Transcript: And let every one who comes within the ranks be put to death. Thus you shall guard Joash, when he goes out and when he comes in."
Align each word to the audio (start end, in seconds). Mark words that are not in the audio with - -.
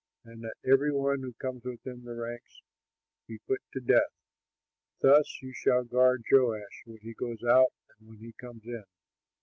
And 0.25 0.41
let 0.41 0.57
every 0.67 0.91
one 0.91 1.21
who 1.21 1.33
comes 1.33 1.63
within 1.63 2.03
the 2.05 2.15
ranks 2.15 2.63
be 3.27 3.37
put 3.37 3.61
to 3.73 3.79
death. 3.79 4.09
Thus 4.99 5.37
you 5.43 5.53
shall 5.53 5.83
guard 5.83 6.23
Joash, 6.31 6.81
when 6.85 6.97
he 7.03 7.13
goes 7.13 7.43
out 7.43 7.71
and 7.99 8.07
when 8.09 8.17
he 8.17 8.33
comes 8.33 8.63
in." 8.65 8.83